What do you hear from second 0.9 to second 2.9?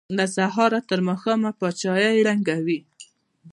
ماښامه پاچاهۍ ړنګوي.